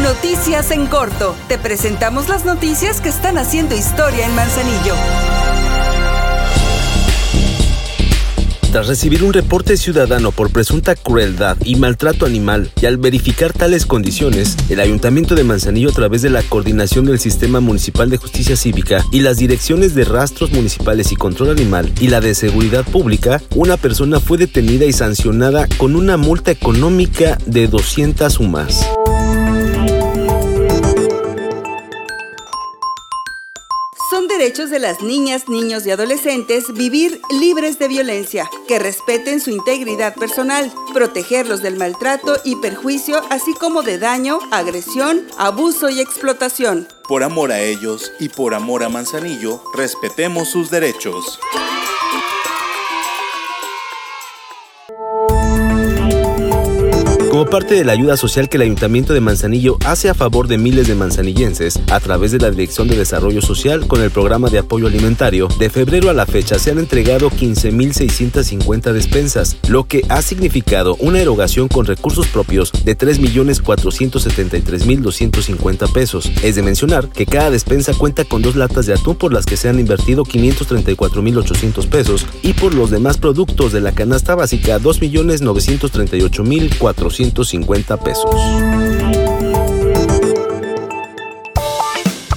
[0.00, 1.36] Noticias en corto.
[1.48, 4.94] Te presentamos las noticias que están haciendo historia en Manzanillo.
[8.72, 13.84] Tras recibir un reporte ciudadano por presunta crueldad y maltrato animal, y al verificar tales
[13.84, 18.56] condiciones, el Ayuntamiento de Manzanillo, a través de la coordinación del Sistema Municipal de Justicia
[18.56, 23.42] Cívica y las direcciones de rastros municipales y control animal y la de seguridad pública,
[23.54, 28.86] una persona fue detenida y sancionada con una multa económica de 200 sumas.
[34.12, 39.48] Son derechos de las niñas, niños y adolescentes vivir libres de violencia, que respeten su
[39.48, 46.86] integridad personal, protegerlos del maltrato y perjuicio, así como de daño, agresión, abuso y explotación.
[47.08, 51.40] Por amor a ellos y por amor a Manzanillo, respetemos sus derechos.
[57.52, 60.88] Parte de la ayuda social que el Ayuntamiento de Manzanillo hace a favor de miles
[60.88, 64.86] de manzanillenses a través de la Dirección de Desarrollo Social con el programa de apoyo
[64.86, 70.96] alimentario, de febrero a la fecha se han entregado 15.650 despensas, lo que ha significado
[70.98, 76.32] una erogación con recursos propios de 3.473.250 pesos.
[76.42, 79.58] Es de mencionar que cada despensa cuenta con dos latas de atún por las que
[79.58, 87.41] se han invertido 534.800 pesos y por los demás productos de la canasta básica 2.938.400
[87.44, 88.30] 150 pesos.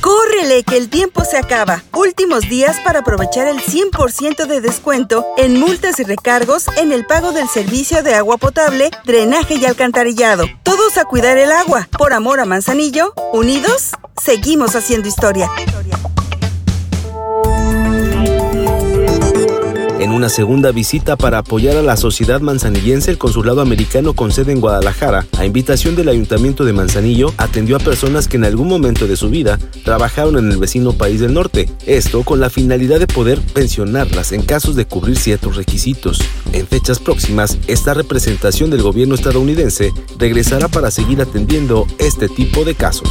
[0.00, 1.82] Córrele que el tiempo se acaba.
[1.92, 7.32] Últimos días para aprovechar el 100% de descuento en multas y recargos en el pago
[7.32, 10.44] del servicio de agua potable, drenaje y alcantarillado.
[10.62, 11.88] Todos a cuidar el agua.
[11.96, 15.48] Por amor a Manzanillo, unidos, seguimos haciendo historia.
[20.24, 24.60] Una segunda visita para apoyar a la sociedad manzanillense, el consulado americano con sede en
[24.62, 29.16] Guadalajara, a invitación del Ayuntamiento de Manzanillo, atendió a personas que en algún momento de
[29.16, 31.68] su vida trabajaron en el vecino país del norte.
[31.84, 36.22] Esto con la finalidad de poder pensionarlas en casos de cubrir ciertos requisitos.
[36.54, 42.74] En fechas próximas, esta representación del gobierno estadounidense regresará para seguir atendiendo este tipo de
[42.74, 43.10] casos.